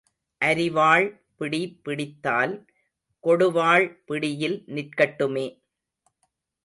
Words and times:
அரிவாள் 0.41 1.05
பிடி 1.37 1.59
பிடித்தால் 1.83 2.53
கொடுவாள் 3.23 3.85
பிடியில் 4.05 4.63
நிற்கட்டுமே. 4.67 5.47